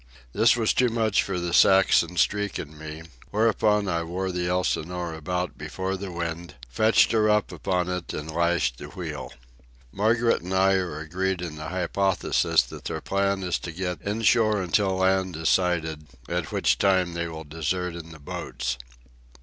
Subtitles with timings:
[0.33, 5.13] This was too much for the Saxon streak in me, whereupon I wore the Elsinore
[5.13, 9.31] about before the wind, fetched her up upon it, and lashed the wheel.
[9.91, 14.59] Margaret and I are agreed in the hypothesis that their plan is to get inshore
[14.63, 18.79] until land is sighted, at which time they will desert in the boats.